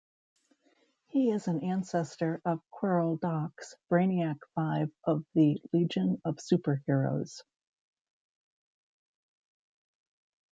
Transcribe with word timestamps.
He 1.09 1.29
is 1.29 1.47
an 1.47 1.63
ancestor 1.63 2.41
of 2.43 2.59
Querl 2.73 3.19
Dox, 3.21 3.75
Brainiac 3.91 4.39
Five 4.55 4.89
of 5.03 5.23
the 5.35 5.61
Legion 5.73 6.19
of 6.25 6.41
Super-Heroes. 6.41 7.43